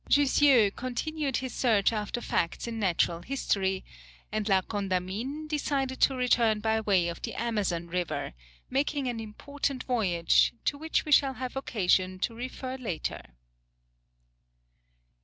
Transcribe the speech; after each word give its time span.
Jussieu 0.09 0.71
continued 0.75 1.37
his 1.37 1.53
search 1.53 1.93
after 1.93 2.21
facts 2.21 2.65
in 2.65 2.79
natural 2.79 3.21
history, 3.21 3.85
and 4.31 4.49
La 4.49 4.63
Condamine 4.63 5.45
decided 5.47 6.01
to 6.01 6.15
return 6.15 6.59
by 6.59 6.81
way 6.81 7.07
of 7.07 7.21
the 7.21 7.35
Amazon 7.35 7.85
River, 7.85 8.33
making 8.67 9.07
an 9.07 9.19
important 9.19 9.83
voyage, 9.83 10.55
to 10.65 10.75
which 10.79 11.05
we 11.05 11.11
shall 11.11 11.35
have 11.35 11.55
occasion 11.55 12.17
to 12.17 12.33
refer 12.33 12.77
later. 12.77 13.21